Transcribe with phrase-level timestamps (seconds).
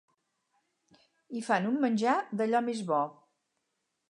[1.39, 3.07] Hi fan un menjar d'allò més bo.